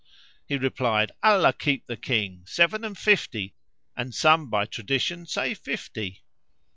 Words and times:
He 0.47 0.57
replied, 0.57 1.11
"Allah 1.21 1.53
keep 1.53 1.85
the 1.85 1.95
King! 1.95 2.41
Seven 2.47 2.83
and 2.83 2.97
fifty 2.97 3.53
and 3.95 4.15
some 4.15 4.49
by 4.49 4.65
tradition 4.65 5.27
say 5.27 5.53
fifty." 5.53 6.23